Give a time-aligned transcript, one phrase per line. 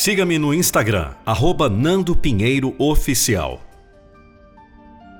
[0.00, 3.60] Siga-me no Instagram, arroba Nando Pinheiro Oficial.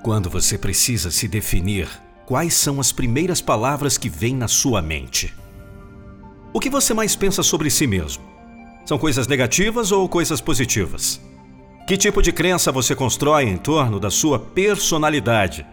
[0.04, 1.89] Quando você precisa se definir,
[2.25, 5.35] quais são as primeiras palavras que vêm na sua mente?
[6.53, 8.23] O que você mais pensa sobre si mesmo?
[8.87, 11.21] São coisas negativas ou coisas positivas?
[11.85, 15.67] Que tipo de crença você constrói em torno da sua personalidade?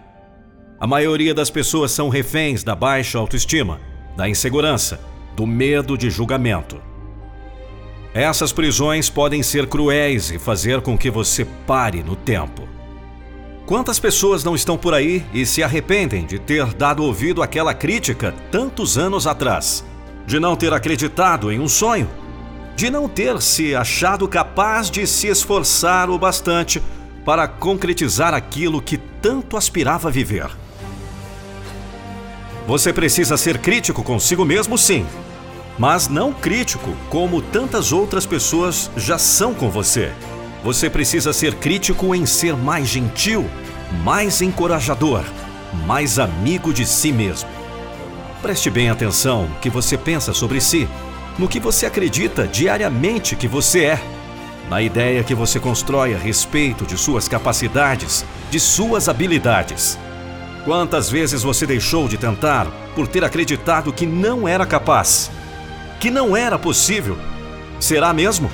[0.80, 3.80] A maioria das pessoas são reféns da baixa autoestima,
[4.18, 5.00] da insegurança,
[5.36, 6.95] do medo de julgamento.
[8.16, 12.66] Essas prisões podem ser cruéis e fazer com que você pare no tempo.
[13.66, 18.34] Quantas pessoas não estão por aí e se arrependem de ter dado ouvido àquela crítica
[18.50, 19.84] tantos anos atrás?
[20.26, 22.10] De não ter acreditado em um sonho?
[22.78, 26.82] De não ter se achado capaz de se esforçar o bastante
[27.26, 30.48] para concretizar aquilo que tanto aspirava viver?
[32.66, 35.06] Você precisa ser crítico consigo mesmo, sim,
[35.78, 40.12] mas não crítico como tantas outras pessoas já são com você.
[40.64, 43.46] Você precisa ser crítico em ser mais gentil,
[44.04, 45.24] mais encorajador,
[45.86, 47.50] mais amigo de si mesmo.
[48.42, 50.88] Preste bem atenção no que você pensa sobre si,
[51.38, 54.00] no que você acredita diariamente que você é,
[54.70, 60.00] na ideia que você constrói a respeito de suas capacidades, de suas habilidades.
[60.64, 65.30] Quantas vezes você deixou de tentar por ter acreditado que não era capaz?
[66.00, 67.18] Que não era possível.
[67.80, 68.50] Será mesmo?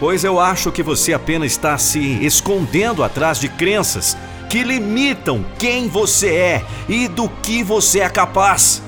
[0.00, 4.16] Pois eu acho que você apenas está se escondendo atrás de crenças
[4.48, 8.82] que limitam quem você é e do que você é capaz.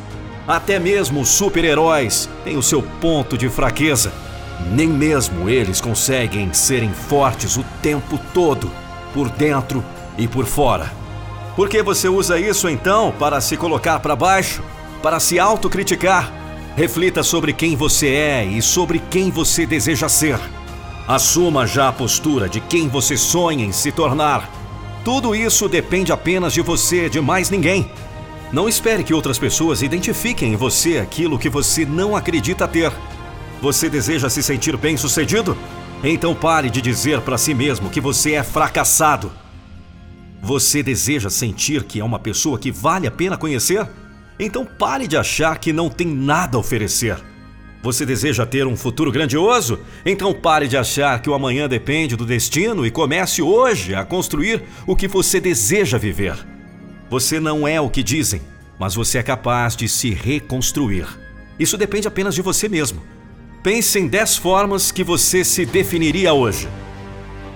[0.47, 4.13] Até mesmo os super-heróis têm o seu ponto de fraqueza.
[4.73, 8.71] Nem mesmo eles conseguem serem fortes o tempo todo,
[9.13, 9.85] por dentro
[10.17, 10.91] e por fora.
[11.57, 14.63] Por que você usa isso então para se colocar para baixo?
[15.03, 16.40] Para se autocriticar?
[16.77, 20.39] Reflita sobre quem você é e sobre quem você deseja ser.
[21.07, 24.49] Assuma já a postura de quem você sonha em se tornar.
[25.05, 27.91] Tudo isso depende apenas de você, de mais ninguém.
[28.53, 32.93] Não espere que outras pessoas identifiquem em você aquilo que você não acredita ter.
[33.61, 35.57] Você deseja se sentir bem-sucedido?
[36.03, 39.33] Então pare de dizer para si mesmo que você é fracassado.
[40.41, 43.87] Você deseja sentir que é uma pessoa que vale a pena conhecer?
[44.43, 47.19] Então pare de achar que não tem nada a oferecer.
[47.83, 49.81] Você deseja ter um futuro grandioso?
[50.05, 54.63] Então pare de achar que o amanhã depende do destino e comece hoje a construir
[54.87, 56.35] o que você deseja viver.
[57.11, 58.41] Você não é o que dizem,
[58.79, 61.07] mas você é capaz de se reconstruir.
[61.59, 63.03] Isso depende apenas de você mesmo.
[63.63, 66.67] Pense em 10 formas que você se definiria hoje.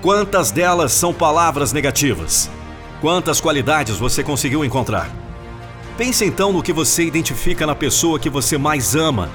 [0.02, 2.50] Quantas delas são palavras negativas?
[3.00, 5.23] Quantas qualidades você conseguiu encontrar?
[5.96, 9.30] Pense então no que você identifica na pessoa que você mais ama.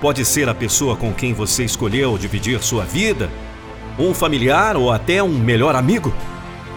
[0.00, 3.30] Pode ser a pessoa com quem você escolheu dividir sua vida,
[3.96, 6.12] um familiar ou até um melhor amigo.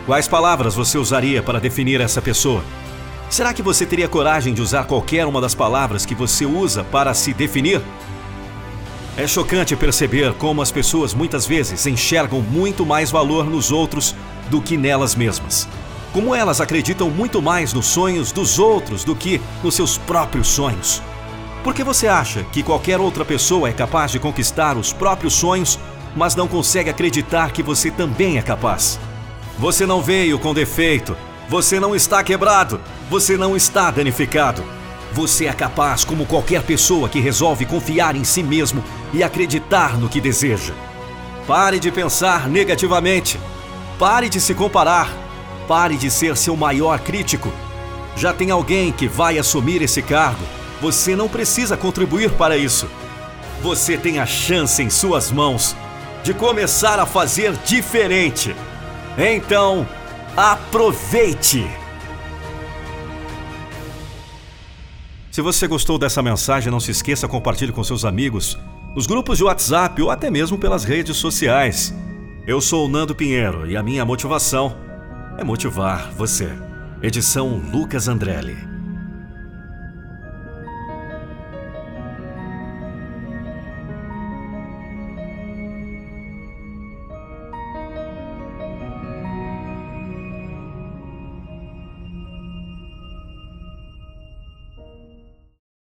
[0.06, 2.63] Quais palavras você usaria para definir essa pessoa?
[3.28, 7.12] Será que você teria coragem de usar qualquer uma das palavras que você usa para
[7.16, 7.81] se definir?
[9.18, 14.13] É chocante perceber como as pessoas muitas vezes enxergam muito mais valor nos outros
[14.52, 15.68] do que nelas mesmas
[16.15, 21.01] como elas acreditam muito mais nos sonhos dos outros do que nos seus próprios sonhos.
[21.61, 25.77] Por que você acha que qualquer outra pessoa é capaz de conquistar os próprios sonhos,
[26.15, 28.97] mas não consegue acreditar que você também é capaz?
[29.59, 31.17] Você não veio com defeito,
[31.49, 34.63] você não está quebrado, você não está danificado.
[35.11, 38.81] Você é capaz como qualquer pessoa que resolve confiar em si mesmo
[39.13, 40.73] e acreditar no que deseja.
[41.45, 43.37] Pare de pensar negativamente.
[43.99, 45.25] Pare de se comparar
[45.67, 47.51] Pare de ser seu maior crítico.
[48.15, 50.43] Já tem alguém que vai assumir esse cargo.
[50.81, 52.87] Você não precisa contribuir para isso.
[53.61, 55.75] Você tem a chance em suas mãos
[56.23, 58.55] de começar a fazer diferente.
[59.17, 59.87] Então,
[60.35, 61.67] aproveite!
[65.31, 68.57] Se você gostou dessa mensagem, não se esqueça, compartilhe com seus amigos,
[68.95, 71.94] nos grupos de WhatsApp ou até mesmo pelas redes sociais.
[72.47, 74.84] Eu sou o Nando Pinheiro e a minha motivação
[75.37, 76.49] é motivar você.
[77.01, 78.75] Edição Lucas Andrelli.